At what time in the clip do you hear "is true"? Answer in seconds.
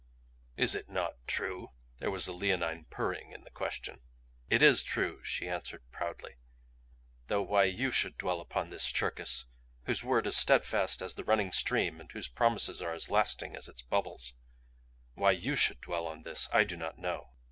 4.63-5.23